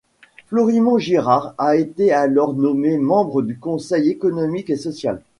Florimond 0.47 0.97
Girard 0.97 1.53
a 1.59 1.75
été 1.75 2.11
alors 2.11 2.55
nommé 2.55 2.97
membre 2.97 3.43
du 3.43 3.59
Conseil 3.59 4.09
économique 4.09 4.71
et 4.71 4.75
social. 4.75 5.21